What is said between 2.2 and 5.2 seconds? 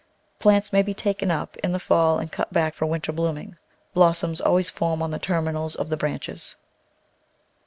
cut back for winter blooming. Blossoms always form on the